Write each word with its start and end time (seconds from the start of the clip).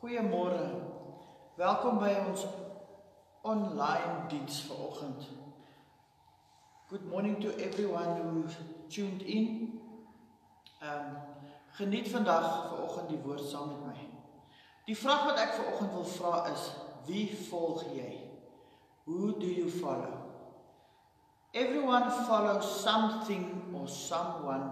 Goeiemôre. 0.00 0.80
Welkom 1.60 1.98
by 2.00 2.14
ons 2.24 2.46
online 3.44 4.22
diens 4.32 4.62
vanoggend. 4.64 5.26
Good 6.88 7.04
morning 7.04 7.36
to 7.42 7.50
everyone 7.60 8.16
who 8.16 8.44
tuned 8.88 9.20
in. 9.20 9.76
Um 10.80 11.18
geniet 11.76 12.08
vandag 12.08 12.46
vanoggend 12.70 13.12
die 13.12 13.18
woord 13.20 13.44
saam 13.44 13.68
met 13.68 13.82
my. 13.90 14.06
Die 14.88 14.96
vraag 14.96 15.26
wat 15.28 15.42
ek 15.42 15.52
vanoggend 15.58 15.92
wil 15.92 16.06
vra 16.14 16.46
is: 16.48 16.62
Wie 17.04 17.26
volg 17.50 17.84
jy? 17.92 18.14
Who 19.04 19.34
do 19.36 19.50
you 19.52 19.68
follow? 19.68 20.16
Everyone 21.52 22.08
follows 22.24 22.70
something 22.80 23.76
or 23.76 23.84
someone. 23.84 24.64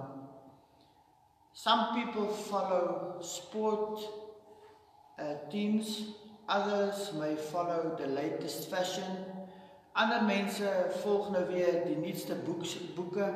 Some 1.53 1.93
people 2.01 2.33
follow 2.33 3.21
sport 3.21 4.09
uh, 5.19 5.51
teams, 5.51 6.15
others 6.49 7.13
may 7.15 7.35
follow 7.35 7.97
the 7.99 8.07
latest 8.07 8.71
fashion. 8.71 9.25
Ander 9.99 10.23
mense 10.23 10.69
volg 11.03 11.31
nou 11.35 11.45
weer 11.51 11.83
die 11.85 11.97
nuutste 11.99 12.37
boeke 12.47 12.85
boeke 12.95 13.27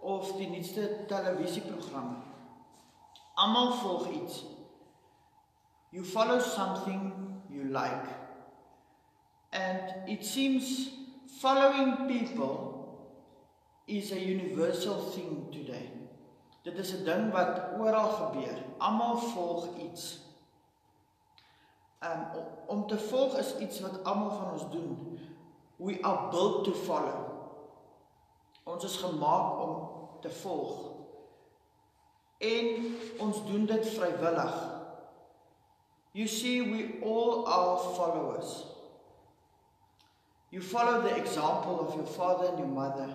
of 0.00 0.36
die 0.38 0.46
nuutste 0.48 0.84
televisieprogramme. 1.10 2.20
Almal 3.34 3.72
volg 3.80 4.06
iets. 4.14 4.44
You 5.90 6.04
follow 6.04 6.38
something 6.38 7.42
you 7.50 7.64
like. 7.64 8.06
And 9.52 10.08
it 10.08 10.24
seems 10.24 10.90
following 11.40 12.06
people 12.06 12.74
is 13.86 14.12
a 14.12 14.20
universal 14.20 15.10
thing 15.10 15.48
today. 15.50 15.90
Dit 16.62 16.78
is 16.78 16.92
'n 16.94 17.04
ding 17.04 17.32
wat 17.32 17.74
oral 17.78 18.08
gebeur. 18.10 18.58
Almal 18.78 19.16
volg 19.16 19.68
iets. 19.78 20.25
Um 22.04 22.26
om 22.66 22.86
te 22.86 22.98
volg 22.98 23.38
is 23.38 23.56
iets 23.56 23.80
wat 23.80 24.04
almal 24.04 24.30
van 24.30 24.52
ons 24.52 24.70
doen. 24.70 25.20
We 25.76 25.98
are 26.02 26.30
built 26.30 26.64
to 26.64 26.72
follow. 26.72 27.24
Ons 28.64 28.84
is 28.84 28.96
gemaak 28.96 29.60
om 29.62 29.98
te 30.20 30.30
volg. 30.30 30.90
En 32.38 32.96
ons 33.18 33.44
doen 33.46 33.66
dit 33.66 33.88
vrywillig. 33.88 34.56
You 36.12 36.28
see 36.28 36.62
we 36.62 36.98
all 37.04 37.46
are 37.46 37.78
followers. 37.78 38.64
You 40.48 40.62
follow 40.62 41.02
the 41.02 41.14
example 41.16 41.78
of 41.80 41.94
your 41.94 42.06
father 42.06 42.48
and 42.48 42.58
your 42.58 42.70
mother. 42.72 43.08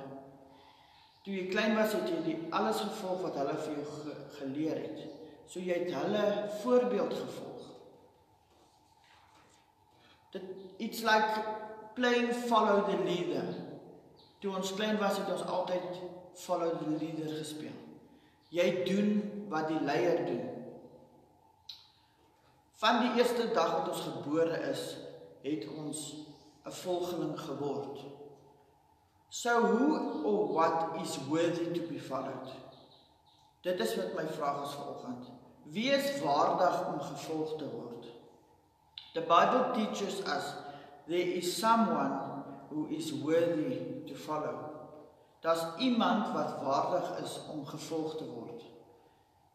Toe 1.22 1.34
jy 1.36 1.48
klein 1.52 1.76
was, 1.78 1.94
het 1.94 2.10
jy 2.10 2.20
die 2.26 2.38
alles 2.50 2.82
gevolg 2.82 3.22
wat 3.28 3.38
hulle 3.38 3.56
vir 3.62 3.78
jou 3.78 3.86
ge 3.92 4.16
geleer 4.40 4.82
het. 4.82 5.02
So 5.46 5.62
jy 5.62 5.84
het 5.84 5.94
hulle 5.94 6.26
voorbeeld 6.64 7.14
gevolg. 7.14 7.51
Dit 10.32 10.44
it's 10.78 11.04
like 11.04 11.44
playing 11.96 12.34
follow 12.34 12.86
the 12.90 12.98
leader. 13.04 13.44
Toe 14.40 14.56
ons 14.56 14.74
klein 14.74 14.98
was 14.98 15.18
het 15.18 15.30
ons 15.32 15.46
altyd 15.46 16.00
follow 16.42 16.78
the 16.80 16.90
leader 16.90 17.30
gespeel. 17.38 17.76
Jy 18.52 18.84
doen 18.88 19.12
wat 19.52 19.68
die 19.68 19.82
leier 19.86 20.26
doen. 20.26 20.48
Van 22.82 23.04
die 23.04 23.12
eerste 23.22 23.52
dag 23.54 23.76
wat 23.78 23.92
ons 23.94 24.02
gebore 24.08 24.58
is, 24.72 24.98
het 25.44 25.68
ons 25.70 26.00
'n 26.66 26.72
volgeling 26.72 27.40
geword. 27.40 28.00
So 29.30 29.62
who 29.62 30.24
or 30.24 30.54
what 30.54 31.02
is 31.02 31.18
worthy 31.28 31.72
to 31.72 31.88
be 31.88 32.00
followed? 32.00 32.50
Dit 33.62 33.80
is 33.80 33.96
wat 33.96 34.14
my 34.14 34.28
vraag 34.28 34.64
is 34.64 34.74
vanoggend. 34.74 35.30
Wie 35.64 35.92
is 35.92 36.22
waardig 36.22 36.88
om 36.88 37.00
gevolg 37.00 37.58
te 37.58 37.70
word? 37.70 38.11
The 39.14 39.22
Bible 39.22 39.76
teaches 39.76 40.22
us 40.22 40.54
there 41.08 41.20
is 41.20 41.58
someone 41.58 42.44
who 42.70 42.88
is 42.88 43.14
worthy 43.14 44.04
to 44.08 44.16
follow. 44.16 44.70
Daar's 45.42 45.66
iemand 45.78 46.34
wat 46.34 46.62
waardig 46.64 47.24
is 47.24 47.40
om 47.52 47.66
gevolg 47.66 48.18
te 48.18 48.24
word. 48.24 48.62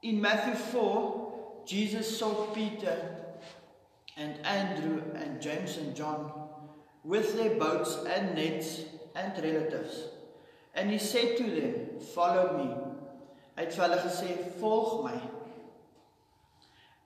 In 0.00 0.20
Matthew 0.20 0.54
4, 0.54 1.64
Jesus 1.64 2.18
saw 2.18 2.52
Peter 2.52 2.96
and 4.16 4.36
Andrew 4.44 5.00
and 5.14 5.40
James 5.40 5.76
and 5.78 5.96
John 5.96 6.32
with 7.02 7.36
their 7.36 7.56
boats 7.56 7.96
and 8.04 8.34
nets 8.34 8.80
and 9.14 9.32
relatives. 9.42 10.10
And 10.74 10.90
he 10.90 10.98
said 10.98 11.36
to 11.36 11.44
them, 11.44 12.00
"Follow 12.14 12.56
me." 12.58 12.68
Hy 13.56 13.64
het 13.64 13.74
vir 13.74 13.88
hulle 13.88 14.02
gesê, 14.02 14.58
"Volg 14.60 15.04
my." 15.04 15.20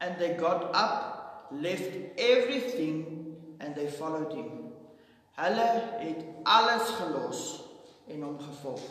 And 0.00 0.19
they 0.19 0.34
got 0.34 0.75
up 0.75 1.19
left 1.53 1.97
everything 2.19 3.37
and 3.61 3.75
they 3.75 3.88
followed 3.88 4.33
him. 4.33 4.72
Hulle 5.37 5.69
het 5.99 6.25
alles 6.44 6.88
gelos 6.88 7.65
en 8.09 8.22
hom 8.22 8.38
gevolg. 8.41 8.83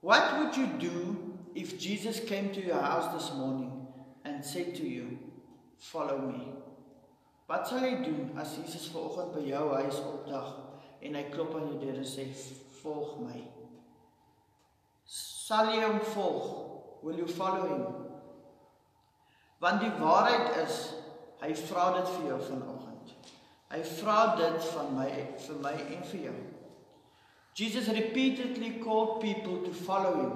What 0.00 0.38
would 0.38 0.56
you 0.56 0.66
do 0.78 1.16
if 1.54 1.78
Jesus 1.78 2.20
came 2.24 2.52
to 2.52 2.60
your 2.60 2.80
house 2.80 3.12
this 3.14 3.32
morning 3.32 3.86
and 4.24 4.44
said 4.44 4.74
to 4.74 4.82
you, 4.82 5.18
"Follow 5.78 6.18
me"? 6.18 6.52
Wat 7.46 7.68
sal 7.68 7.80
jy 7.80 8.02
doen 8.02 8.30
as 8.36 8.56
Jesus 8.56 8.88
vanoggend 8.88 9.32
by 9.32 9.40
jou 9.48 9.74
huis 9.74 10.00
opdag 10.00 10.54
en 11.00 11.14
hy 11.14 11.22
klop 11.30 11.54
aan 11.54 11.68
jou 11.68 11.78
deur 11.80 11.96
en 11.96 12.08
sê, 12.08 12.26
"Volg 12.82 13.18
my"? 13.20 13.44
Sal 15.04 15.72
jy 15.74 15.82
hom 15.84 16.00
volg? 16.00 16.46
Will 17.02 17.16
you 17.16 17.28
follow 17.28 17.66
him? 17.68 17.84
Want 19.60 19.80
die 19.80 19.92
waarheid 20.00 20.56
is 20.64 20.94
Hy 21.44 21.52
vra 21.52 21.90
dit 21.98 22.10
vir 22.16 22.28
jou 22.30 22.40
vanoggend. 22.40 23.10
Hy 23.68 23.80
vra 23.98 24.18
dit 24.38 24.68
van 24.72 24.94
my 24.96 25.08
vir 25.44 25.58
my 25.60 25.72
en 25.76 26.04
vir 26.08 26.20
jou. 26.30 26.36
Jesus 27.54 27.90
repeatedly 27.92 28.70
called 28.80 29.20
people 29.20 29.58
to 29.66 29.72
follow 29.72 30.14
him. 30.22 30.32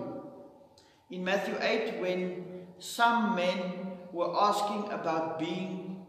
In 1.11 1.25
Matthew 1.25 1.57
8 1.61 2.03
when 2.03 2.67
some 2.79 3.35
men 3.35 3.97
were 4.13 4.37
asking 4.37 4.93
about 4.93 5.39
being 5.39 6.05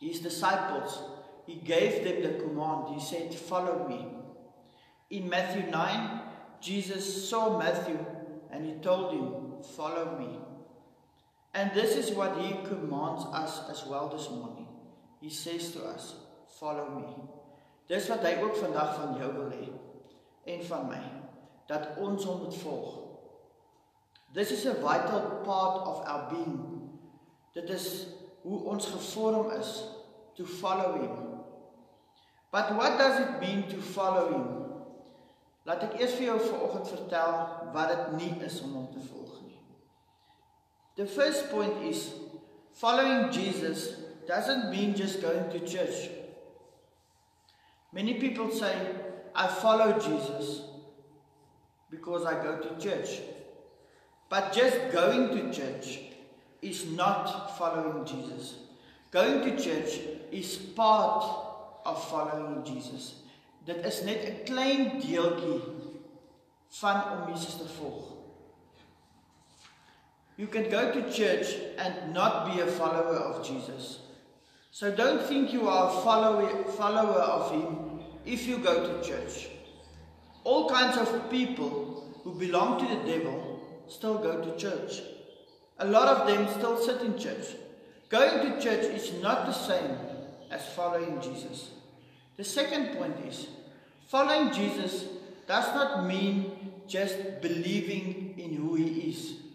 his 0.00 0.20
disciples, 0.20 1.02
he 1.46 1.56
gave 1.56 2.04
them 2.04 2.22
the 2.22 2.38
command. 2.38 2.94
He 2.94 3.00
said, 3.00 3.34
"Follow 3.34 3.88
me." 3.88 4.06
In 5.10 5.28
Matthew 5.28 5.66
9, 5.70 6.22
Jesus 6.60 7.28
saw 7.28 7.58
Matthew 7.58 7.98
and 8.50 8.64
he 8.64 8.74
told 8.88 9.12
him, 9.12 9.62
"Follow 9.62 10.18
me." 10.18 10.45
And 11.56 11.72
this 11.72 11.96
is 11.96 12.10
what 12.12 12.36
he 12.36 12.52
commands 12.68 13.24
us 13.32 13.62
as 13.70 13.86
well 13.86 14.10
this 14.10 14.28
morning. 14.28 14.68
He 15.20 15.30
says 15.30 15.72
to 15.72 15.86
us, 15.86 16.14
"Follow 16.60 16.90
me." 16.90 17.06
Dis 17.88 18.08
wat 18.08 18.20
hy 18.20 18.34
ook 18.42 18.56
vandag 18.56 18.94
van 18.96 19.14
jou 19.16 19.32
wil 19.32 19.50
hê 19.50 19.72
en 20.44 20.64
van 20.64 20.86
my, 20.88 21.00
dat 21.66 21.96
ons 21.96 22.24
hom 22.24 22.42
moet 22.42 22.56
volg. 22.56 22.98
This 24.34 24.50
is 24.50 24.66
a 24.66 24.74
vital 24.74 25.40
part 25.44 25.86
of 25.86 26.04
our 26.04 26.28
being. 26.28 26.90
Dit 27.54 27.70
is 27.70 28.06
hoe 28.42 28.60
ons 28.64 28.86
gevorm 28.86 29.50
is 29.50 29.84
to 30.34 30.44
follow 30.44 31.00
him. 31.00 31.40
But 32.50 32.74
what 32.76 32.98
does 32.98 33.20
it 33.20 33.40
mean 33.40 33.68
to 33.68 33.80
follow 33.80 34.28
him? 34.28 34.46
Laat 35.64 35.82
ek 35.82 35.96
eers 36.00 36.18
vir 36.18 36.28
jou 36.28 36.38
vanoggend 36.38 36.88
vertel 36.88 37.32
wat 37.72 37.88
dit 37.94 38.12
nie 38.20 38.44
is 38.44 38.60
om 38.62 38.74
hom 38.74 38.90
te 38.92 39.00
volg. 39.08 39.25
The 40.96 41.06
first 41.06 41.50
point 41.50 41.84
is 41.84 42.14
following 42.72 43.30
Jesus 43.30 43.88
doesn't 44.26 44.70
mean 44.70 44.94
just 44.94 45.20
going 45.20 45.50
to 45.50 45.60
church. 45.60 46.08
Many 47.92 48.14
people 48.14 48.50
say, 48.50 48.74
I 49.34 49.46
follow 49.46 49.98
Jesus 49.98 50.62
because 51.90 52.24
I 52.24 52.42
go 52.42 52.58
to 52.58 52.80
church. 52.82 53.20
But 54.28 54.52
just 54.52 54.90
going 54.90 55.28
to 55.36 55.52
church 55.52 55.98
is 56.62 56.86
not 56.90 57.56
following 57.58 58.04
Jesus. 58.04 58.54
Going 59.10 59.42
to 59.42 59.62
church 59.62 60.00
is 60.32 60.56
part 60.56 61.24
of 61.84 62.08
following 62.08 62.64
Jesus. 62.64 63.14
Dit 63.66 63.84
is 63.84 64.02
net 64.04 64.22
'n 64.24 64.44
klein 64.46 65.00
deeltjie 65.00 65.60
van 66.80 66.98
om 67.12 67.32
Jesus 67.32 67.56
te 67.58 67.66
volg. 67.78 68.15
You 70.36 70.46
can 70.46 70.68
go 70.70 70.92
to 70.92 71.12
church 71.12 71.54
and 71.78 72.12
not 72.12 72.52
be 72.52 72.60
a 72.60 72.66
follower 72.66 73.16
of 73.16 73.46
Jesus. 73.46 74.00
So 74.70 74.94
don't 74.94 75.22
think 75.22 75.52
you 75.52 75.68
are 75.68 75.88
a 75.88 76.02
follower, 76.02 76.64
follower 76.72 77.20
of 77.20 77.50
him 77.52 78.00
if 78.26 78.46
you 78.46 78.58
go 78.58 78.86
to 78.86 79.08
church. 79.08 79.48
All 80.44 80.68
kinds 80.68 80.98
of 80.98 81.30
people 81.30 82.12
who 82.22 82.34
belong 82.34 82.78
to 82.80 82.94
the 82.94 83.02
devil 83.10 83.62
still 83.88 84.18
go 84.18 84.44
to 84.44 84.56
church. 84.58 85.00
A 85.78 85.86
lot 85.86 86.08
of 86.08 86.26
them 86.26 86.46
still 86.58 86.76
sit 86.76 87.00
in 87.00 87.18
church. 87.18 87.46
Going 88.10 88.40
to 88.50 88.60
church 88.60 88.84
is 88.84 89.22
not 89.22 89.46
the 89.46 89.52
same 89.52 89.96
as 90.50 90.66
following 90.74 91.20
Jesus. 91.22 91.70
The 92.36 92.44
second 92.44 92.96
point 92.98 93.16
is 93.26 93.46
following 94.08 94.52
Jesus 94.52 95.04
does 95.48 95.74
not 95.74 96.06
mean 96.06 96.72
just 96.86 97.16
believing 97.40 98.34
in 98.36 98.54
who 98.54 98.74
he 98.74 99.10
is. 99.10 99.45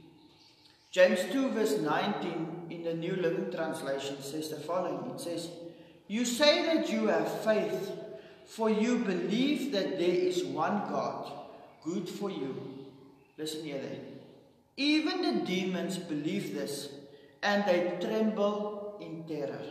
James 0.92 1.22
2 1.32 1.52
verse 1.52 1.78
19 1.80 2.68
in 2.70 2.84
the 2.84 2.94
New 2.94 3.16
Living 3.16 3.50
Translation 3.50 4.22
says 4.22 4.50
the 4.50 4.58
following. 4.58 5.10
It 5.12 5.22
says, 5.22 5.50
You 6.10 6.26
say 6.26 6.66
that 6.66 6.90
you 6.92 7.08
have 7.08 7.44
faith, 7.44 7.92
for 8.46 8.70
you 8.70 8.98
believe 8.98 9.72
that 9.72 9.98
there 9.98 10.20
is 10.30 10.44
one 10.44 10.80
God, 10.90 11.32
good 11.82 12.10
for 12.10 12.30
you. 12.30 12.54
Listen 13.38 13.64
here 13.64 13.80
then. 13.82 14.02
Even 14.76 15.22
the 15.22 15.46
demons 15.46 15.98
believe 15.98 16.54
this, 16.54 16.90
and 17.42 17.64
they 17.66 17.98
tremble 18.02 18.98
in 19.00 19.24
terror. 19.24 19.64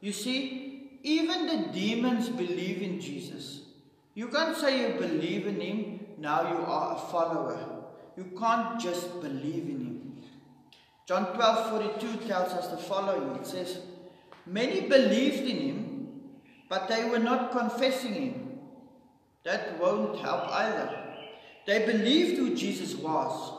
You 0.00 0.12
see, 0.12 0.98
even 1.02 1.46
the 1.46 1.72
demons 1.72 2.28
believe 2.28 2.82
in 2.82 3.00
Jesus. 3.00 3.62
You 4.14 4.28
can't 4.28 4.56
say 4.56 4.80
you 4.82 4.98
believe 4.98 5.46
in 5.46 5.58
him, 5.58 6.00
now 6.18 6.42
you 6.52 6.58
are 6.66 6.96
a 6.96 7.10
follower. 7.10 7.58
You 8.18 8.24
can't 8.38 8.78
just 8.78 9.20
believe 9.22 9.64
in 9.64 9.80
him. 9.86 9.89
John 11.06 11.26
12:42 11.34 12.26
tells 12.28 12.52
us 12.52 12.68
the 12.68 12.76
following. 12.76 13.36
It 13.36 13.46
says, 13.46 13.78
"Many 14.46 14.82
believed 14.82 15.48
in 15.48 15.56
him, 15.56 16.30
but 16.68 16.88
they 16.88 17.08
were 17.08 17.18
not 17.18 17.52
confessing 17.52 18.14
him." 18.14 18.60
That 19.44 19.78
won't 19.80 20.18
help 20.20 20.48
either. 20.50 20.88
They 21.66 21.86
believed 21.86 22.36
who 22.38 22.54
Jesus 22.54 22.94
was, 22.94 23.52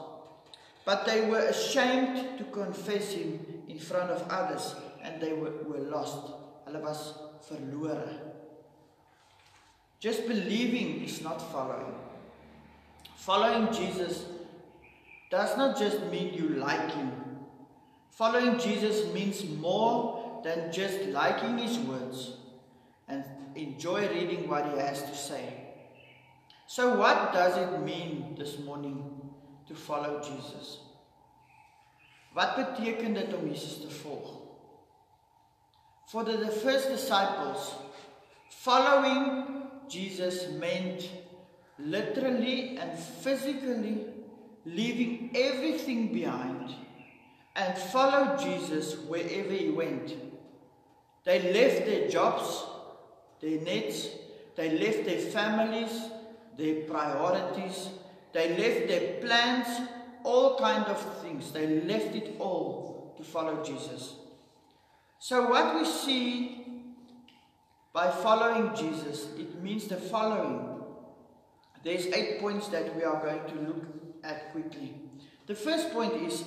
but 0.86 1.06
they 1.06 1.22
were 1.30 1.40
ashamed 1.40 2.38
to 2.38 2.44
confess 2.46 3.14
him 3.14 3.64
in 3.68 3.80
front 3.80 4.12
of 4.12 4.28
others 4.30 4.76
and 5.02 5.22
they 5.22 5.34
were, 5.34 5.52
were 5.64 5.80
lost. 5.80 6.34
Hulle 6.66 6.82
was 6.82 7.14
verlore. 7.50 8.20
Just 10.00 10.28
believing 10.28 11.04
is 11.04 11.22
not 11.22 11.42
following. 11.52 11.96
Following 13.16 13.72
Jesus 13.74 14.26
does 15.30 15.58
not 15.58 15.78
just 15.78 16.02
mean 16.06 16.34
you 16.34 16.50
like 16.50 16.92
him 16.92 17.31
Following 18.12 18.60
Jesus 18.60 19.12
means 19.14 19.44
more 19.46 20.42
than 20.44 20.72
just 20.72 21.02
liking 21.08 21.58
his 21.58 21.80
words 21.80 22.34
and 23.08 23.24
enjoy 23.56 24.10
reading 24.10 24.50
what 24.50 24.66
he 24.66 24.78
has 24.78 25.02
to 25.04 25.16
say. 25.16 25.72
So, 26.68 26.96
what 26.96 27.34
does 27.34 27.58
it 27.58 27.82
mean 27.82 28.36
this 28.38 28.60
morning 28.60 29.32
to 29.68 29.76
follow 29.76 30.22
Jesus? 30.22 30.80
Wat 32.36 32.56
beteken 32.56 33.14
dit 33.14 33.34
om 33.34 33.48
Jesus 33.48 33.80
te 33.82 33.90
volg? 34.04 34.28
For 36.08 36.24
the, 36.24 36.48
first 36.48 36.90
disciples, 36.90 37.76
following 38.50 39.64
Jesus 39.88 40.50
meant 40.60 41.10
literally 41.80 42.78
and 42.78 42.98
physically 43.00 44.06
leaving 44.66 45.32
everything 45.34 46.14
behind 46.14 46.76
and 47.56 47.78
followed 47.78 48.40
Jesus 48.40 48.98
wherever 48.98 49.52
he 49.52 49.70
went. 49.70 50.16
They 51.24 51.54
left 51.54 51.86
their 51.86 52.08
jobs, 52.08 52.64
their 53.42 53.62
nets, 53.62 54.08
they 54.56 54.78
left 54.78 55.06
their 55.06 55.20
families, 55.20 55.92
their 56.58 56.84
priorities, 56.84 57.90
they 58.34 58.58
left 58.58 58.88
their 58.88 59.22
plans, 59.22 59.68
all 60.24 60.58
kind 60.58 60.86
of 60.86 61.22
things. 61.22 61.52
They 61.52 61.82
left 61.82 62.16
it 62.16 62.36
all 62.40 63.14
to 63.18 63.24
follow 63.24 63.64
Jesus. 63.64 64.16
So 65.20 65.50
what 65.50 65.76
we 65.76 65.86
see 65.86 66.66
by 67.94 68.10
following 68.10 68.76
Jesus, 68.76 69.28
it 69.38 69.62
means 69.62 69.88
the 69.88 69.98
following. 69.98 70.82
There's 71.84 72.08
eight 72.08 72.40
points 72.40 72.68
that 72.70 72.96
we 72.96 73.04
are 73.04 73.22
going 73.22 73.46
to 73.48 73.68
look 73.68 73.86
at 74.24 74.52
quickly. 74.52 74.96
The 75.48 75.56
first 75.56 75.92
point 75.92 76.14
is 76.14 76.44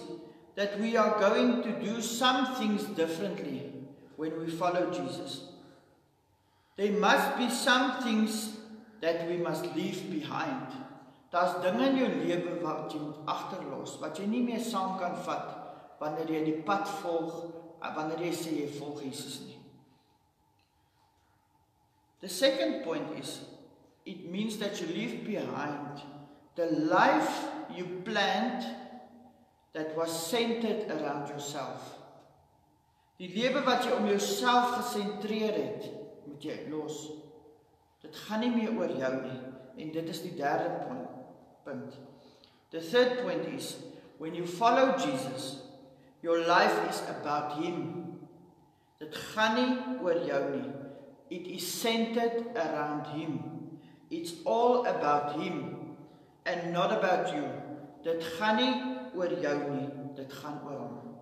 that 0.57 0.79
we 0.81 0.97
are 0.97 1.19
going 1.19 1.63
to 1.63 1.73
do 1.81 2.01
some 2.01 2.55
things 2.57 2.85
differently 2.97 3.73
when 4.17 4.39
we 4.41 4.51
follow 4.51 4.91
Jesus. 4.91 5.49
There 6.77 6.93
must 6.93 7.37
be 7.37 7.51
some 7.51 8.03
things 8.03 8.57
that 9.01 9.29
we 9.29 9.37
must 9.37 9.75
leave 9.75 10.11
behind. 10.11 10.73
Daar's 11.31 11.59
dinge 11.63 11.89
in 11.91 11.97
jou 11.99 12.09
lewe 12.09 12.61
wat 12.63 12.93
jy 12.95 13.01
moet 13.03 13.27
agterlos, 13.27 13.97
wat 13.99 14.19
jy 14.19 14.29
nie 14.31 14.43
meer 14.47 14.63
saam 14.63 14.95
kan 15.01 15.17
vat 15.27 15.49
wanneer 15.99 16.31
jy 16.31 16.43
die 16.47 16.61
pad 16.67 16.87
volg, 17.01 17.33
wanneer 17.83 18.23
jy 18.23 18.31
sê 18.39 18.53
jy 18.61 18.69
volg 18.79 19.03
Jesus 19.03 19.41
nie. 19.43 19.59
The 22.23 22.31
second 22.31 22.85
point 22.85 23.19
is 23.19 23.41
it 24.07 24.31
means 24.31 24.59
that 24.63 24.81
you 24.81 24.87
leave 24.87 25.25
behind 25.27 26.05
the 26.55 26.71
life 26.87 27.51
you 27.75 27.85
planned 28.07 28.65
that 29.75 29.97
was 29.97 30.11
centered 30.11 30.91
around 30.91 31.29
yourself. 31.29 31.99
Die 33.19 33.31
lewe 33.31 33.63
wat 33.67 33.85
jy 33.87 33.95
om 33.95 34.07
jouself 34.11 34.73
gesentreer 34.79 35.55
het, 35.55 35.91
moet 36.27 36.43
jy 36.43 36.57
los. 36.71 37.05
Dit 38.03 38.17
gaan 38.27 38.43
nie 38.43 38.53
meer 38.55 38.75
oor 38.75 38.91
jou 38.91 39.13
nie 39.23 39.41
en 39.83 39.91
dit 39.95 40.09
is 40.11 40.23
die 40.23 40.35
derde 40.39 40.71
punt. 41.65 41.99
The 42.71 42.81
third 42.81 43.23
point 43.23 43.47
is 43.51 43.77
when 44.19 44.35
you 44.35 44.47
follow 44.47 44.95
Jesus, 44.99 45.63
your 46.23 46.39
life 46.47 46.77
is 46.89 47.03
about 47.11 47.59
him. 47.59 48.19
Dit 48.99 49.15
gaan 49.35 49.59
nie 49.59 50.03
oor 50.03 50.23
jou 50.27 50.43
nie. 50.55 50.71
It 51.35 51.47
is 51.51 51.67
centered 51.67 52.55
around 52.55 53.07
him. 53.15 53.41
It's 54.11 54.35
all 54.45 54.87
about 54.87 55.41
him 55.41 55.97
and 56.47 56.73
not 56.73 56.93
about 56.93 57.35
you. 57.35 57.47
Dit 58.05 58.23
gaan 58.39 58.57
nie 58.57 58.94
oor 59.17 59.33
jou 59.43 59.57
nie, 59.71 59.89
dit 60.17 60.33
gaan 60.41 60.61
oor 60.67 60.79
hom. 60.79 61.15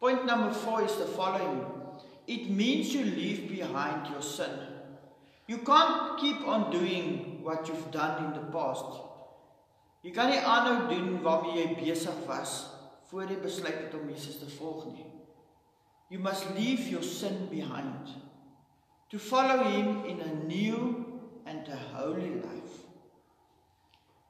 Point 0.00 0.24
number 0.24 0.52
4 0.54 0.84
is 0.84 0.96
the 0.96 1.06
following. 1.06 1.60
It 2.26 2.48
means 2.48 2.94
you 2.94 3.04
leave 3.04 3.48
behind 3.48 4.08
your 4.08 4.22
sin. 4.22 4.54
You 5.46 5.58
can't 5.58 6.18
keep 6.18 6.46
on 6.46 6.70
doing 6.70 7.42
what 7.42 7.68
you've 7.68 7.90
done 7.90 8.24
in 8.24 8.32
the 8.32 8.46
past. 8.52 9.00
Jy 10.00 10.14
kan 10.16 10.30
nie 10.32 10.40
aanhou 10.40 10.86
doen 10.88 11.18
waarmee 11.24 11.58
jy 11.58 11.66
besig 11.76 12.20
was 12.28 12.62
voor 13.10 13.28
jy 13.28 13.36
besluit 13.42 13.76
het 13.76 13.96
om 13.98 14.08
Jesus 14.08 14.38
te 14.40 14.48
volg 14.56 14.86
nie. 14.94 15.04
You 16.08 16.22
must 16.22 16.48
leave 16.56 16.88
your 16.88 17.04
sin 17.04 17.48
behind 17.50 18.14
to 19.10 19.18
follow 19.18 19.66
him 19.66 20.04
in 20.06 20.22
a 20.22 20.32
new 20.46 21.04
and 21.44 21.68
a 21.68 21.80
holy 21.92 22.30
life. 22.40 22.79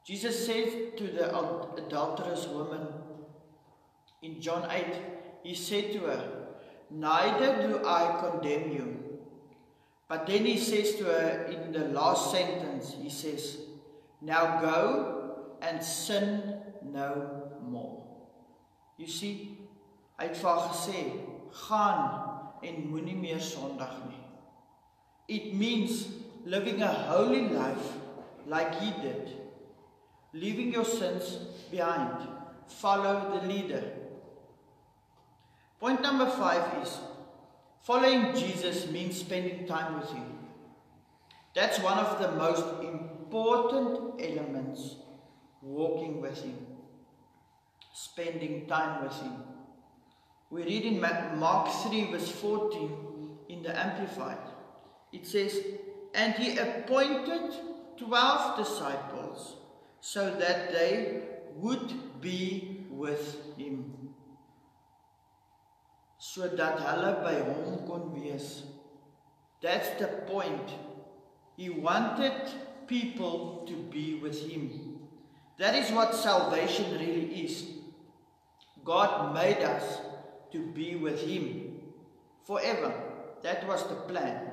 Jesus 0.03 0.45
said 0.45 0.97
to 0.97 1.03
the 1.03 1.29
adulterous 1.77 2.47
woman 2.47 2.87
in 4.21 4.41
John 4.41 4.67
8, 4.69 4.85
He 5.43 5.53
said 5.53 5.93
to 5.93 5.99
her, 5.99 6.47
Neither 6.89 7.67
do 7.67 7.85
I 7.85 8.19
condemn 8.19 8.71
you. 8.71 9.19
But 10.07 10.25
then 10.25 10.45
He 10.45 10.57
says 10.57 10.95
to 10.95 11.05
her 11.05 11.45
in 11.45 11.71
the 11.71 11.87
last 11.89 12.31
sentence, 12.31 12.95
He 12.99 13.09
says, 13.09 13.57
Now 14.21 14.59
go 14.59 15.35
and 15.61 15.83
sin 15.83 16.55
no 16.83 17.49
more. 17.61 18.03
You 18.97 19.07
see, 19.07 19.57
hy 20.17 20.27
het 20.29 20.37
vir 20.37 20.49
haar 20.49 20.67
gesê, 20.69 20.99
gaan 21.65 22.01
en 22.61 22.83
moenie 22.91 23.15
meer 23.17 23.41
sondig 23.41 23.93
nie. 24.09 24.19
It 25.27 25.53
means 25.57 26.07
living 26.45 26.81
a 26.85 26.91
holy 27.09 27.47
life 27.49 27.93
like 28.45 28.75
he 28.81 28.91
did 29.01 29.40
leaving 30.33 30.71
your 30.71 30.85
sins 30.85 31.37
behind. 31.69 32.27
Follow 32.67 33.37
the 33.39 33.47
leader. 33.47 33.83
Point 35.79 36.01
number 36.01 36.29
five 36.29 36.83
is 36.83 36.97
following 37.81 38.35
Jesus 38.35 38.89
means 38.89 39.19
spending 39.19 39.67
time 39.67 39.99
with 39.99 40.09
Him. 40.11 40.39
That's 41.53 41.79
one 41.79 41.97
of 41.97 42.19
the 42.21 42.31
most 42.31 42.65
important 42.83 44.21
elements 44.21 44.95
walking 45.61 46.21
with 46.21 46.41
Him, 46.41 46.57
spending 47.93 48.67
time 48.67 49.03
with 49.03 49.13
Him. 49.13 49.33
We 50.49 50.63
read 50.63 50.85
in 50.85 51.01
Mark 51.01 51.69
3, 51.89 52.11
verse 52.11 52.29
14 52.29 52.91
in 53.49 53.63
the 53.63 53.77
Amplified. 53.77 54.37
It 55.11 55.25
says, 55.27 55.59
And 56.13 56.33
He 56.35 56.57
appointed 56.57 57.53
12 57.97 58.57
disciples 58.57 59.55
so 60.01 60.29
that 60.35 60.71
they 60.73 61.21
would 61.55 62.21
be 62.21 62.85
with 62.89 63.37
him 63.57 64.01
sodat 66.21 66.77
hulle 66.85 67.11
by 67.23 67.33
hom 67.49 67.87
kon 67.87 68.13
wees. 68.13 68.63
That's 69.61 69.89
the 69.99 70.07
point. 70.31 70.73
He 71.57 71.69
wanted 71.69 72.53
people 72.87 73.65
to 73.67 73.75
be 73.95 74.15
with 74.15 74.39
him. 74.49 74.99
That 75.57 75.75
is 75.75 75.91
what 75.91 76.15
salvation 76.15 76.93
really 76.93 77.43
is. 77.45 77.65
God 78.83 79.33
made 79.33 79.63
us 79.63 79.99
to 80.51 80.65
be 80.77 80.95
with 80.95 81.21
him 81.21 81.81
forever. 82.43 82.93
That 83.43 83.67
was 83.67 83.87
the 83.87 83.95
plan. 83.95 84.47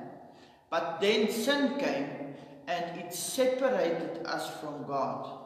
But 0.69 0.99
then 1.01 1.31
sin 1.31 1.79
came 1.79 2.35
and 2.67 2.99
it 2.99 3.13
separated 3.13 4.25
us 4.25 4.47
from 4.59 4.85
god 4.85 5.38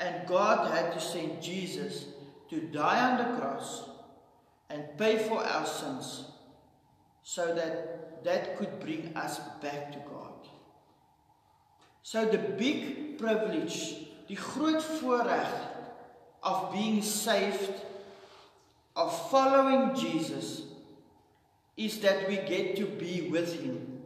And 0.00 0.26
God 0.26 0.70
had 0.72 0.92
to 0.92 1.00
send 1.00 1.42
Jesus 1.42 2.06
to 2.50 2.60
die 2.60 3.10
on 3.10 3.18
the 3.18 3.38
cross 3.38 3.88
and 4.70 4.84
pay 4.98 5.18
for 5.18 5.44
our 5.44 5.66
sins 5.66 6.24
so 7.22 7.54
that 7.54 8.24
that 8.24 8.58
could 8.58 8.80
bring 8.80 9.12
us 9.16 9.38
back 9.62 9.92
to 9.92 9.98
God. 9.98 10.32
So 12.02 12.26
the 12.26 12.38
big 12.38 13.18
privilege, 13.18 13.96
die 14.28 14.36
groot 14.36 14.82
voorreg 15.00 15.48
of 16.42 16.72
being 16.72 17.02
saved, 17.02 17.72
of 18.96 19.30
following 19.30 19.94
Jesus 19.94 20.62
is 21.76 21.98
that 22.00 22.28
we 22.28 22.36
get 22.36 22.76
to 22.76 22.86
be 22.86 23.28
with 23.30 23.60
him. 23.60 24.02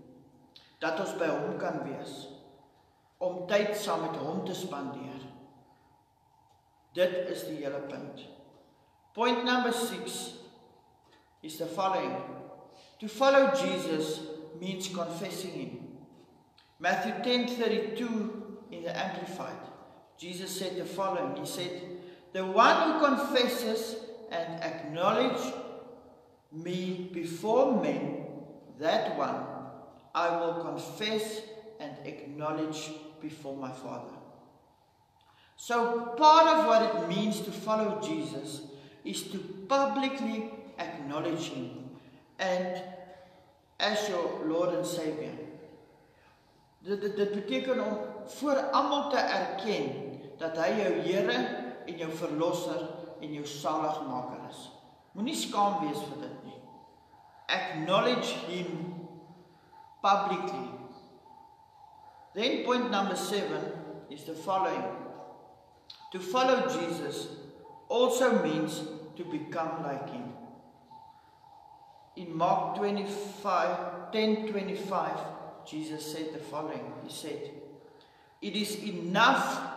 Dat 0.81 1.01
ons 1.03 1.17
by 1.19 1.27
hom 1.27 1.57
kan 1.59 1.83
wees 1.85 2.29
om 3.19 3.43
tyd 3.51 3.75
saam 3.77 4.05
met 4.07 4.21
hom 4.23 4.45
te 4.47 4.55
spandeer. 4.55 5.25
Dit 6.95 7.29
is 7.29 7.45
die 7.47 7.63
hele 7.63 7.81
punt. 7.89 8.27
Point 9.15 9.45
number 9.45 9.73
6 9.73 10.35
is 11.43 11.57
the 11.59 11.67
following. 11.67 12.17
To 13.01 13.09
follow 13.09 13.55
Jesus 13.55 14.21
means 14.61 14.89
confessing 14.89 15.53
him. 15.53 15.99
Matthew 16.79 17.13
10:32 17.23 18.71
in 18.71 18.83
the 18.83 18.97
amplified. 18.97 19.63
Jesus 20.17 20.59
said 20.59 20.77
the 20.77 20.85
following. 20.85 21.37
He 21.37 21.47
said, 21.47 21.83
"The 22.33 22.45
one 22.45 22.77
who 22.83 23.07
confesses 23.07 23.97
and 24.31 24.63
acknowledge 24.63 25.55
me 26.53 27.11
before 27.13 27.81
men, 27.81 28.27
that 28.79 29.17
one 29.17 29.47
I 30.15 30.37
will 30.41 30.65
confess 30.65 31.43
and 31.81 31.95
acknowledge 32.05 32.91
before 33.21 33.57
my 33.57 33.71
Father. 33.71 34.18
So, 35.61 36.15
part 36.17 36.47
of 36.47 36.67
what 36.67 36.83
it 36.83 37.09
means 37.09 37.41
to 37.41 37.51
follow 37.51 38.01
Jesus 38.01 38.63
is 39.05 39.25
to 39.25 39.39
publicly 39.69 40.53
acknowledge 40.79 41.49
Him 41.49 41.91
and 42.39 42.81
as 43.81 44.09
your 44.09 44.47
Lord 44.47 44.75
and 44.75 44.87
Savior. 44.87 45.35
Dit 46.79 47.01
dit 47.01 47.17
dit 47.17 47.33
beteken 47.35 47.81
om 47.83 47.99
voor 48.39 48.71
almal 48.71 49.11
te 49.11 49.19
erken 49.19 49.91
dat 50.39 50.55
hy 50.63 50.69
jou 50.79 50.93
Here 51.03 51.39
en 51.87 51.99
jou 52.05 52.11
verlosser 52.21 52.87
en 53.19 53.35
jou 53.35 53.47
saligmaker 53.47 54.47
is. 54.51 54.63
Moenie 55.19 55.35
skaam 55.35 55.81
wees 55.83 55.99
vir 55.99 56.23
dit 56.23 56.47
nie. 56.47 56.61
Acknowledge 57.51 58.39
him 58.47 58.95
publicly. 60.07 60.71
Then 62.39 62.63
point 62.63 62.93
number 62.95 63.17
7 63.17 63.59
is 64.15 64.23
the 64.23 64.39
following. 64.39 65.08
To 66.13 66.19
follow 66.19 66.69
Jesus 66.69 67.29
also 67.89 68.43
means 68.43 68.83
to 69.17 69.25
become 69.25 69.83
like 69.83 70.11
him. 70.11 70.33
In 72.17 72.37
Mark 72.37 72.77
25 72.77 74.13
10:25 74.13 75.67
Jesus 75.67 76.13
said 76.13 76.33
the 76.33 76.39
following. 76.39 76.93
He 77.05 77.13
said, 77.13 77.51
"It 78.41 78.57
is 78.57 78.83
enough 78.83 79.69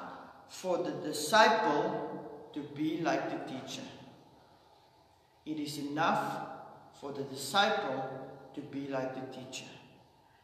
for 0.47 0.77
the 0.77 0.91
disciple 0.91 2.49
to 2.53 2.59
be 2.59 3.01
like 3.01 3.29
the 3.29 3.51
teacher. 3.51 3.87
It 5.45 5.59
is 5.59 5.77
enough 5.77 6.47
for 6.99 7.13
the 7.13 7.23
disciple 7.23 8.03
to 8.53 8.61
be 8.61 8.87
like 8.87 9.15
the 9.15 9.35
teacher. 9.35 9.71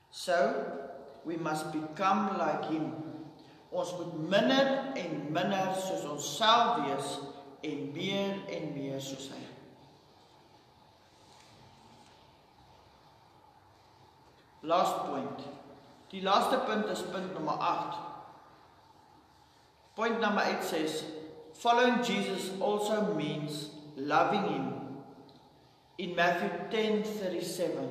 So, 0.09 0.89
we 1.25 1.35
must 1.35 1.71
become 1.73 2.37
like 2.37 2.65
him. 2.65 3.06
Ons 3.77 3.91
moet 3.97 4.13
minder 4.29 4.69
en 4.97 5.17
minder 5.33 5.75
soos 5.77 6.05
ons 6.09 6.29
self 6.37 6.79
wees 6.81 7.11
en 7.67 7.83
meer 7.93 8.39
en 8.57 8.71
meer 8.73 9.01
soos 9.03 9.27
hy. 9.29 9.43
Last 14.67 15.03
point. 15.05 15.45
Die 16.09 16.23
laaste 16.25 16.57
punt 16.65 16.89
is 16.89 17.03
punt 17.11 17.35
nommer 17.35 17.61
8. 17.61 17.99
Point 19.95 20.19
number 20.21 20.41
8 20.41 20.63
says 20.63 21.03
following 21.53 22.01
Jesus 22.03 22.49
also 22.61 23.13
means 23.13 23.69
loving 23.95 24.49
him. 24.53 24.73
In 25.97 26.15
Matthew 26.15 26.49
10:37, 26.69 27.89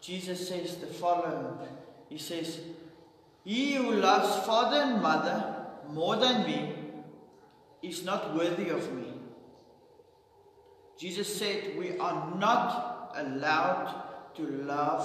Jesus 0.00 0.48
says 0.48 0.76
the 0.76 0.86
following. 0.86 1.58
He 2.08 2.18
says, 2.18 2.58
"He 3.44 3.74
who 3.74 3.92
loves 3.92 4.46
father 4.46 4.82
and 4.82 5.02
mother 5.02 5.38
more 5.88 6.16
than 6.16 6.44
me 6.46 6.74
is 7.82 8.04
not 8.04 8.34
worthy 8.34 8.68
of 8.70 8.92
me." 8.92 9.12
Jesus 10.98 11.38
said 11.38 11.76
we 11.76 11.98
are 11.98 12.38
not 12.38 13.12
allowed 13.16 13.90
to 14.36 14.46
love 14.64 15.02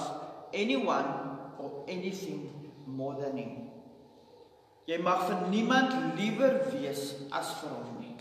anyone 0.54 1.38
or 1.58 1.84
anything 1.88 2.72
more 2.86 3.14
than 3.20 3.36
him. 3.36 3.68
Jy 4.88 4.96
mag 5.04 5.26
vir 5.28 5.40
niemand 5.52 6.16
liewer 6.16 6.54
wees 6.72 7.02
as 7.28 7.50
vir 7.60 7.72
hom 7.74 7.98
nie. 8.00 8.14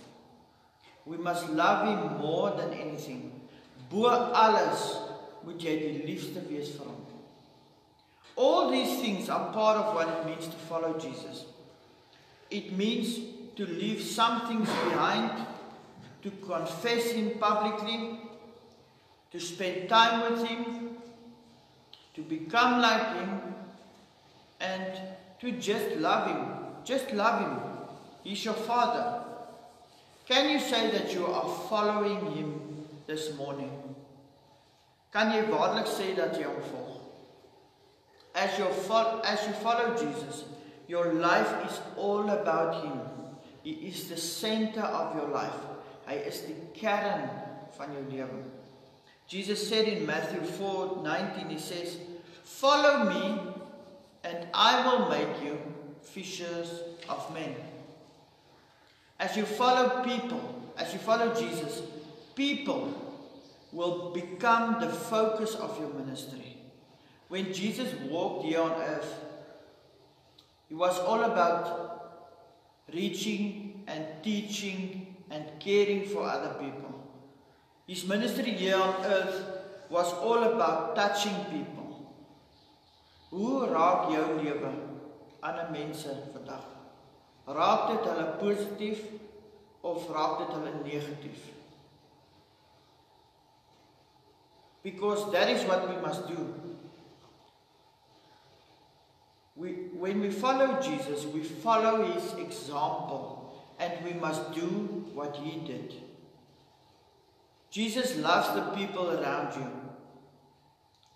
We 1.05 1.15
must 1.15 1.47
love 1.55 1.87
him 1.87 2.17
more 2.19 2.51
than 2.57 2.73
anything. 2.73 3.31
Bo 3.87 4.09
alles 4.09 4.83
moet 5.45 5.63
jy 5.63 5.77
die 5.79 6.01
liefste 6.09 6.43
wees 6.49 6.73
vir 6.75 6.89
hom. 6.89 6.96
All 8.37 8.69
these 8.69 8.99
things 9.01 9.29
are 9.29 9.51
part 9.51 9.77
of 9.77 9.95
what 9.95 10.07
it 10.07 10.25
means 10.27 10.45
to 10.45 10.57
follow 10.69 10.97
Jesus. 10.99 11.45
It 12.51 12.71
means 12.71 13.17
to 13.55 13.65
leave 13.65 14.01
some 14.01 14.47
things 14.47 14.69
behind, 14.69 15.45
to 16.21 16.29
confess 16.45 17.11
him 17.11 17.39
publicly, 17.39 18.19
to 19.31 19.39
spend 19.39 19.89
time 19.89 20.31
with 20.31 20.47
him, 20.47 20.89
to 22.13 22.21
become 22.21 22.79
like 22.79 23.15
him, 23.15 23.41
and 24.59 24.99
to 25.39 25.51
just 25.53 25.97
love 25.97 26.27
him. 26.27 26.45
Just 26.83 27.11
love 27.13 27.41
him. 27.41 27.59
He's 28.23 28.45
your 28.45 28.53
father. 28.53 29.23
Can 30.27 30.49
you 30.49 30.59
say 30.59 30.91
that 30.91 31.13
you 31.13 31.25
are 31.25 31.49
following 31.69 32.19
him 32.35 32.85
this 33.07 33.33
morning? 33.35 33.71
Kan 35.11 35.31
jy 35.31 35.45
waarlik 35.49 35.87
sê 35.87 36.11
dat 36.17 36.35
jy 36.37 36.45
hom 36.45 36.61
volg? 36.69 36.96
As 38.37 38.57
you 38.59 38.65
as 39.23 39.47
you 39.47 39.53
follow 39.63 39.97
Jesus, 39.97 40.45
your 40.87 41.13
life 41.13 41.49
is 41.69 41.79
all 41.97 42.29
about 42.29 42.83
him. 42.83 43.01
He 43.63 43.71
is 43.89 44.07
the 44.09 44.17
center 44.17 44.81
of 44.81 45.15
your 45.15 45.29
life. 45.29 45.65
Hy 46.05 46.21
is 46.23 46.45
die 46.47 46.55
kern 46.77 47.25
van 47.77 47.95
jou 47.97 48.05
lewe. 48.11 48.43
Jesus 49.27 49.67
said 49.67 49.87
in 49.87 50.05
Matthew 50.05 50.45
4:19 50.59 51.49
he 51.49 51.59
says, 51.59 51.97
"Follow 52.43 53.09
me 53.09 53.57
and 54.23 54.47
I 54.53 54.85
will 54.85 55.09
make 55.09 55.43
you 55.43 55.57
fishers 56.01 56.81
of 57.09 57.33
men. 57.33 57.55
As 59.19 59.35
you 59.35 59.45
follow 59.45 60.03
people, 60.03 60.41
as 60.77 60.93
you 60.93 60.99
follow 60.99 61.33
Jesus, 61.33 61.81
people 62.35 62.93
will 63.71 64.11
become 64.11 64.79
the 64.79 64.89
focus 64.89 65.55
of 65.55 65.79
your 65.79 65.89
ministry. 65.89 66.56
When 67.27 67.53
Jesus 67.53 67.93
walked 68.09 68.45
here 68.45 68.61
on 68.61 68.71
earth, 68.71 69.13
he 70.69 70.75
was 70.75 70.97
all 70.99 71.23
about 71.23 71.87
reaching 72.93 73.83
and 73.87 74.05
teaching 74.23 75.15
and 75.29 75.45
caring 75.59 76.05
for 76.05 76.23
other 76.23 76.53
people. 76.53 76.93
His 77.85 78.05
ministry 78.05 78.51
here 78.51 78.77
on 78.77 79.05
earth 79.05 79.45
was 79.89 80.11
all 80.13 80.43
about 80.43 80.95
touching 80.95 81.35
people. 81.51 81.75
Hoe 83.29 83.67
raak 83.67 84.07
jou 84.11 84.39
lewe 84.39 84.71
ander 85.43 85.67
mense 85.71 86.13
vandag? 86.33 86.63
Raak 87.47 87.89
dit 87.91 88.07
hulle 88.07 88.25
positief 88.39 89.03
of 89.83 90.07
raak 90.15 90.39
dit 90.39 90.53
hulle 90.55 90.73
negatief? 90.83 91.41
Because 94.83 95.29
that 95.31 95.49
is 95.49 95.67
what 95.67 95.89
we 95.89 95.99
must 95.99 96.27
do. 96.27 96.76
We, 99.57 99.69
when 99.97 100.21
we 100.21 100.29
follow 100.29 100.79
Jesus, 100.79 101.25
we 101.25 101.41
follow 101.41 102.05
his 102.13 102.33
example 102.33 103.55
and 103.79 103.93
we 104.05 104.13
must 104.13 104.53
do 104.53 104.67
what 105.13 105.35
he 105.35 105.59
did. 105.65 105.95
Jesus 107.71 108.17
loves 108.17 108.53
the 108.53 108.61
people 108.77 109.19
around 109.19 109.55
you. 109.55 109.71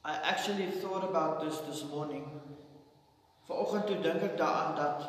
I 0.03 0.15
actually 0.23 0.65
thought 0.67 1.03
about 1.03 1.41
this 1.41 1.59
this 1.59 1.83
morning. 1.89 2.25
Vanoggend 3.47 3.87
toe 3.87 3.99
dink 4.01 4.23
ek 4.23 4.37
daaraan 4.39 4.75
dat 4.77 5.01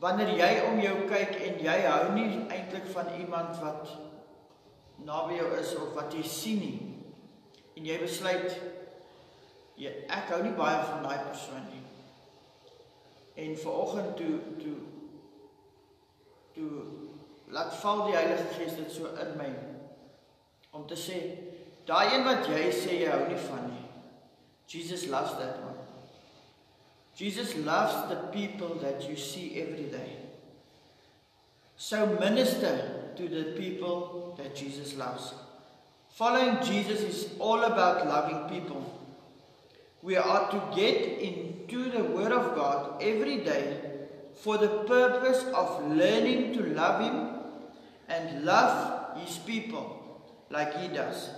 wanneer 0.00 0.30
jy 0.38 0.50
om 0.68 0.78
jou 0.80 0.96
kyk 1.10 1.34
en 1.44 1.58
jy 1.60 1.76
hou 1.84 2.12
nie 2.14 2.44
eintlik 2.48 2.86
van 2.94 3.10
iemand 3.18 3.58
wat 3.60 3.90
naby 5.04 5.40
jou 5.40 5.48
is 5.58 5.72
of 5.76 5.92
wat 5.96 6.14
jy 6.14 6.22
sien 6.24 6.60
nie 6.62 6.78
en 7.76 7.88
jy 7.88 7.98
besluit 8.00 8.54
jy 9.80 9.92
ek 10.12 10.32
hou 10.34 10.42
nie 10.44 10.56
baie 10.56 10.80
van 10.90 11.04
daai 11.06 11.26
persoon 11.28 11.64
nie. 11.70 11.84
En 13.40 13.56
vanoggend 13.58 14.16
toe 14.18 14.38
toe 14.60 14.76
toe 16.54 16.70
laat 17.54 17.74
val 17.82 18.04
die 18.06 18.16
Heilige 18.16 18.48
Gees 18.56 18.76
dit 18.78 18.92
so 18.92 19.10
in 19.24 19.36
my 19.38 19.50
om 20.76 20.86
te 20.86 20.98
sê 20.98 21.20
daai 21.88 22.12
een 22.12 22.26
wat 22.28 22.48
jy 22.50 22.66
sê 22.74 23.00
jy 23.00 23.10
hou 23.10 23.24
nie 23.28 23.40
van 23.48 23.68
nie. 23.70 23.86
Jesus 24.70 25.08
loves 25.10 25.32
that 25.40 25.58
one. 25.64 25.78
Jesus 27.16 27.56
loves 27.66 27.96
the 28.08 28.20
people 28.30 28.76
that 28.84 29.08
you 29.08 29.16
see 29.16 29.60
every 29.60 29.88
day. 29.90 30.16
So 31.76 32.06
minister 32.20 33.12
to 33.16 33.28
the 33.28 33.44
people 33.56 34.34
that 34.38 34.54
Jesus 34.54 34.96
loves. 34.96 35.34
Following 36.10 36.62
Jesus 36.62 37.00
is 37.00 37.28
all 37.38 37.64
about 37.64 38.06
loving 38.06 38.48
people. 38.48 38.84
We 40.02 40.16
are 40.16 40.50
to 40.50 40.74
get 40.74 41.20
into 41.20 41.90
the 41.90 42.04
Word 42.04 42.32
of 42.32 42.54
God 42.54 43.02
every 43.02 43.38
day 43.38 43.76
for 44.34 44.56
the 44.56 44.68
purpose 44.88 45.44
of 45.54 45.84
learning 45.86 46.54
to 46.54 46.62
love 46.74 47.02
Him 47.02 47.28
and 48.08 48.44
love 48.44 49.18
His 49.18 49.36
people 49.38 50.22
like 50.48 50.74
He 50.78 50.88
does. 50.88 51.28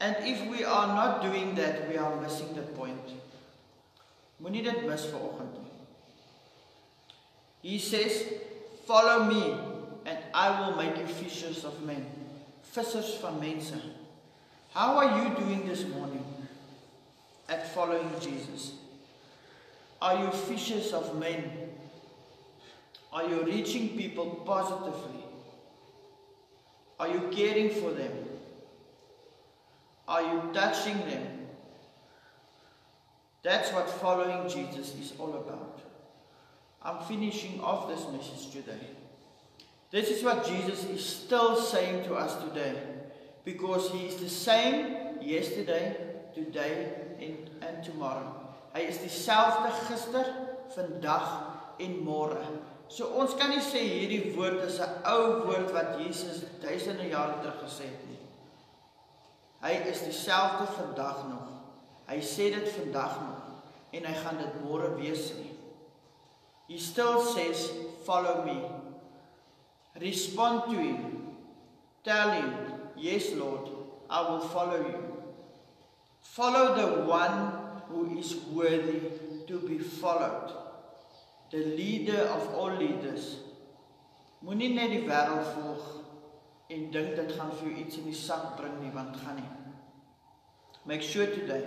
And 0.00 0.16
if 0.20 0.46
we 0.50 0.64
are 0.64 0.86
not 0.86 1.22
doing 1.22 1.54
that, 1.56 1.88
we 1.88 1.96
are 1.98 2.20
missing 2.20 2.54
the 2.54 2.62
point. 2.62 3.12
Moenie 4.42 4.62
dit 4.62 4.84
mis 4.84 5.06
vanoggend 5.08 5.54
nie. 5.56 5.70
He 7.62 7.78
says, 7.78 8.12
"Follow 8.84 9.24
me 9.24 9.56
and 10.04 10.18
I 10.34 10.60
will 10.60 10.76
make 10.76 10.98
you 10.98 11.06
fishers 11.06 11.64
of 11.64 11.80
men." 11.82 12.04
Vissers 12.74 13.16
van 13.22 13.40
mense. 13.40 13.80
How 14.74 14.98
are 14.98 15.18
you 15.18 15.34
doing 15.36 15.66
this 15.66 15.84
morning 15.88 16.35
at 17.48 17.72
following 17.74 18.10
Jesus? 18.20 18.72
Are 20.00 20.24
you 20.24 20.30
fishers 20.30 20.92
of 20.92 21.18
men? 21.18 21.50
Are 23.12 23.28
you 23.28 23.42
reaching 23.44 23.96
people 23.96 24.42
positively? 24.44 25.24
Are 26.98 27.08
you 27.08 27.28
caring 27.32 27.70
for 27.70 27.90
them? 27.92 28.12
Are 30.08 30.22
you 30.22 30.50
touching 30.52 30.98
them? 30.98 31.46
That's 33.42 33.72
what 33.72 33.88
following 33.88 34.48
Jesus 34.48 34.94
is 34.96 35.12
all 35.18 35.34
about. 35.34 35.80
I'm 36.82 37.04
finishing 37.06 37.60
off 37.60 37.88
this 37.88 38.06
message 38.12 38.52
today. 38.52 38.86
This 39.90 40.10
is 40.10 40.22
what 40.22 40.46
Jesus 40.46 40.84
is 40.84 41.04
still 41.04 41.56
saying 41.56 42.04
to 42.04 42.14
us 42.14 42.42
today 42.42 42.74
because 43.44 43.90
he 43.92 44.06
is 44.06 44.16
the 44.16 44.28
same 44.28 45.22
yesterday, 45.22 45.96
today 46.34 47.05
and, 47.20 47.50
and 47.62 47.84
tomorrow. 47.84 48.32
Hy 48.74 48.86
is 48.88 48.98
dieselfde 49.00 49.72
gister, 49.88 50.26
vandag 50.74 51.28
en 51.80 52.00
môre. 52.04 52.42
So 52.88 53.08
ons 53.18 53.34
kan 53.38 53.50
nie 53.50 53.62
sê 53.64 53.80
hierdie 53.82 54.34
woord 54.36 54.62
is 54.66 54.78
'n 54.80 55.02
ou 55.10 55.46
woord 55.46 55.72
wat 55.72 55.98
Jesus 55.98 56.44
duisende 56.62 57.08
jare 57.08 57.40
terug 57.40 57.62
gesê 57.64 57.88
het 57.90 58.04
nie. 58.08 58.20
Hy 59.62 59.72
is 59.90 60.02
dieselfde 60.04 60.66
vandag 60.76 61.24
nog. 61.28 61.48
Hy 62.06 62.20
sê 62.20 62.52
dit 62.54 62.68
vandag 62.68 63.20
nog 63.20 63.42
en 63.92 64.04
hy 64.04 64.14
gaan 64.14 64.38
dit 64.38 64.60
môre 64.62 64.94
weer 64.94 65.16
sê. 65.16 65.46
He 66.68 66.78
still 66.78 67.22
says 67.22 67.70
follow 68.04 68.44
me. 68.44 68.60
Respond 70.00 70.64
to 70.64 70.78
him. 70.78 71.36
Tell 72.04 72.30
him, 72.30 72.52
yes 72.96 73.32
Lord, 73.32 73.68
I 74.10 74.20
will 74.28 74.40
follow 74.40 74.78
you. 74.78 75.05
Follow 76.34 76.74
the 76.74 77.04
one 77.04 77.52
who 77.88 78.18
is 78.18 78.34
worthy 78.52 79.00
to 79.46 79.58
be 79.60 79.78
followed. 79.78 80.52
The 81.50 81.58
leader 81.58 82.22
of 82.22 82.54
all 82.54 82.76
leaders. 82.76 83.36
Moenie 84.44 84.74
net 84.74 84.92
die 84.92 85.04
wêreld 85.06 85.46
volg 85.54 85.86
en 86.70 86.90
dink 86.92 87.14
dit 87.16 87.32
gaan 87.38 87.52
vir 87.56 87.70
jou 87.70 87.76
iets 87.82 87.98
in 87.98 88.08
die 88.10 88.18
sak 88.18 88.52
bring 88.58 88.74
nie, 88.82 88.92
want 88.94 89.16
gaan 89.22 89.40
nie. 89.40 89.48
Make 90.86 91.02
sure 91.02 91.26
today, 91.26 91.64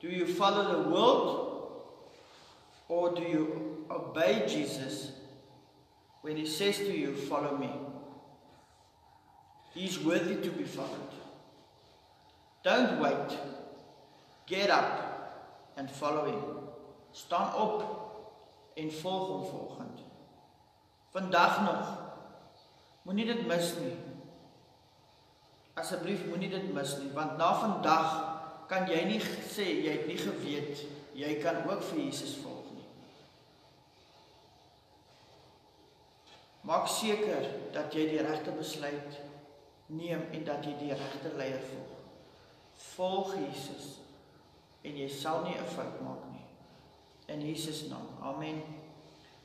do 0.00 0.08
you 0.08 0.26
follow 0.26 0.64
the 0.70 0.88
world 0.88 1.82
or 2.88 3.14
do 3.14 3.22
you 3.22 3.84
obey 3.90 4.46
Jesus 4.46 5.12
when 6.22 6.36
he 6.36 6.46
says 6.46 6.78
to 6.78 6.96
you, 6.96 7.14
follow 7.14 7.56
me? 7.56 7.70
He 9.74 9.84
is 9.84 9.98
worthy 10.04 10.36
to 10.36 10.50
be 10.50 10.64
followed. 10.64 11.14
Don't 12.62 13.00
wait. 13.00 13.38
Get 14.50 14.68
up 14.68 15.72
and 15.76 15.88
follow 15.88 16.24
him. 16.26 16.42
Staan 17.12 17.54
op 17.54 17.84
en 18.74 18.92
volg 18.92 19.26
hom 19.28 19.44
volgend. 19.44 20.00
Vandag 21.10 21.60
nog. 21.62 21.98
Moenie 23.02 23.26
dit 23.26 23.46
mis 23.46 23.74
nie. 23.78 23.94
Asseblief 25.74 26.26
moenie 26.26 26.50
dit 26.50 26.72
mis 26.74 26.96
nie, 26.98 27.12
want 27.14 27.38
na 27.38 27.52
vandag 27.60 28.10
kan 28.70 28.90
jy 28.90 29.04
nie 29.06 29.20
sê 29.22 29.68
jy 29.84 29.94
het 30.00 30.10
nie 30.10 30.18
geweet 30.18 30.82
jy 31.20 31.30
kan 31.42 31.62
ook 31.68 31.86
vir 31.92 32.02
Jesus 32.08 32.34
volg 32.42 32.66
nie. 32.74 32.86
Maak 36.66 36.90
seker 36.90 37.46
dat 37.74 37.94
jy 37.94 38.08
die 38.16 38.26
regte 38.26 38.54
besluit 38.58 39.22
neem 39.94 40.26
en 40.34 40.46
dat 40.46 40.66
jy 40.66 40.74
die 40.82 40.94
regte 40.94 41.34
leier 41.38 41.62
volg. 41.70 41.98
Volg 42.90 43.34
Jesus 43.38 44.00
en 44.84 44.96
jy 44.96 45.08
sal 45.08 45.42
nie 45.44 45.56
'n 45.56 45.66
fout 45.76 46.00
maak 46.00 46.24
nie. 46.32 46.44
In 47.28 47.40
Jesus 47.40 47.88
naam. 47.88 48.06
Amen. 48.22 48.62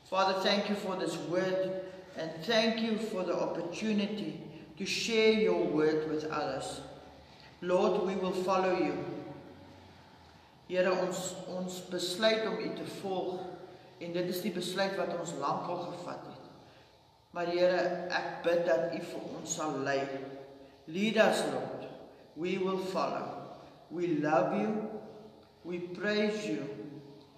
Father, 0.04 0.40
thank 0.40 0.68
you 0.68 0.76
for 0.76 0.96
this 0.96 1.16
word 1.28 1.82
and 2.16 2.30
thank 2.44 2.80
you 2.80 2.96
for 2.96 3.24
the 3.24 3.34
opportunity 3.34 4.40
to 4.76 4.86
share 4.86 5.32
your 5.32 5.64
word 5.64 6.08
with 6.10 6.24
others. 6.30 6.80
Lord, 7.60 8.06
we 8.06 8.14
will 8.14 8.32
follow 8.32 8.78
you. 8.78 8.94
Here 10.68 10.90
ons 10.90 11.34
ons 11.48 11.80
besluit 11.90 12.46
om 12.46 12.58
U 12.58 12.74
te 12.74 12.86
volg 13.00 13.40
en 14.00 14.12
dit 14.12 14.28
is 14.28 14.40
die 14.42 14.52
besluit 14.52 14.96
wat 14.96 15.14
ons 15.18 15.32
lankal 15.40 15.78
gevat 15.90 16.26
het. 16.26 16.42
Maar 17.30 17.46
Here, 17.46 18.08
ek 18.10 18.42
bid 18.42 18.66
dat 18.66 18.94
U 18.94 19.00
vir 19.00 19.22
ons 19.38 19.54
sal 19.54 19.78
lei. 19.86 20.00
Lead 20.86 21.16
us, 21.16 21.42
Lord. 21.52 21.86
We 22.36 22.58
will 22.58 22.78
follow. 22.78 23.42
We 23.90 24.18
love 24.18 24.56
you 24.58 24.96
We 25.66 25.78
praise 25.78 26.46
you 26.46 26.64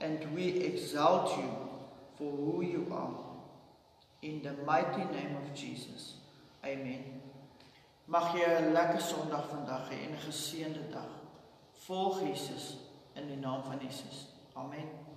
and 0.03 0.19
we 0.35 0.49
exalt 0.49 1.39
you 1.39 1.51
for 2.19 2.31
who 2.31 2.63
you 2.63 2.87
are. 2.93 3.15
In 4.21 4.43
the 4.43 4.53
mighty 4.67 5.05
name 5.05 5.35
of 5.43 5.55
Jesus. 5.55 6.17
Amen. 6.63 7.23
Mag 8.07 8.35
jy 8.37 8.45
'n 8.45 8.73
lekker 8.73 9.01
Sondag 9.01 9.49
vandag 9.49 9.89
hê 9.89 10.05
en 10.07 10.13
'n 10.13 10.25
geseënde 10.29 10.91
dag. 10.93 11.13
Volg 11.87 12.21
Jesus 12.21 12.77
in 13.15 13.27
die 13.27 13.37
naam 13.37 13.63
van 13.63 13.79
Jesus. 13.81 14.27
Amen. 14.55 15.08